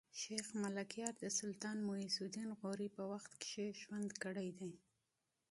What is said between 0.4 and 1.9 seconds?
ملکیار د سلطان